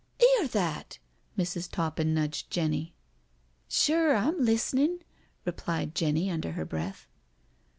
"'Ear 0.19 0.47
that?" 0.47 0.97
Mrs. 1.37 1.69
Toppin 1.69 2.11
nudged 2.15 2.49
Jenny." 2.49 2.95
Sure, 3.69 4.15
I'm 4.15 4.43
listening," 4.43 5.03
replied 5.45 5.93
Jenny, 5.93 6.27
under 6.31 6.53
her 6.53 6.65
breath. 6.65 7.05